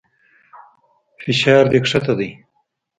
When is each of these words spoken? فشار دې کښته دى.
فشار 1.21 1.65
دې 1.71 1.79
کښته 1.83 2.13
دى. 2.19 2.29